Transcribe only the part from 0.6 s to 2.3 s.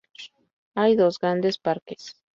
Hay dos grandes parques.